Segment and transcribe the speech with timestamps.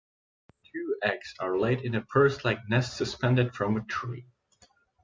[0.73, 4.25] Two eggs are laid in a purse-like nest suspended from a tree.